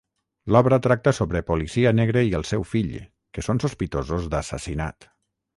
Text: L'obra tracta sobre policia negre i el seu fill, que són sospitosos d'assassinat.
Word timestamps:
L'obra 0.53 0.79
tracta 0.85 1.13
sobre 1.17 1.41
policia 1.49 1.93
negre 1.99 2.25
i 2.29 2.33
el 2.39 2.47
seu 2.53 2.65
fill, 2.71 2.97
que 3.37 3.47
són 3.49 3.63
sospitosos 3.67 4.27
d'assassinat. 4.33 5.11